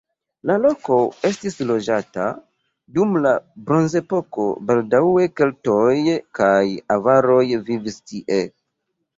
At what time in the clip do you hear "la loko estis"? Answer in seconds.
0.49-1.57